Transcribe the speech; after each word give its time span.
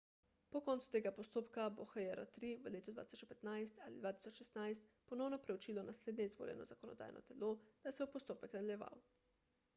po 0.53 0.59
koncu 0.67 0.85
tega 0.93 1.09
postopka 1.17 1.65
bo 1.79 1.85
hjr-3 1.91 2.49
v 2.63 2.71
letu 2.75 2.95
2015 2.95 3.83
ali 3.89 4.01
2016 4.07 4.89
ponovno 5.13 5.41
preučilo 5.45 5.85
naslednje 5.91 6.27
izvoljeno 6.33 6.67
zakonodajno 6.73 7.25
telo 7.31 7.55
da 7.87 7.97
se 7.99 8.09
bo 8.09 8.11
postopek 8.19 8.59
nadaljeval 8.61 9.07